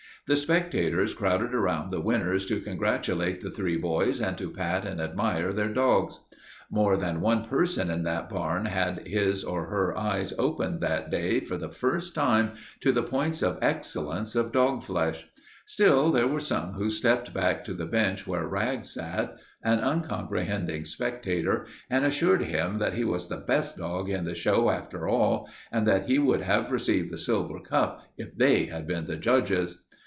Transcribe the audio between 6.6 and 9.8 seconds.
More than one person in that barn had his or